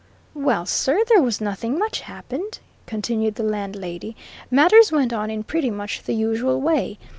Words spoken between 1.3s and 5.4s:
nothing much happened," continued the landlady. "Matters went on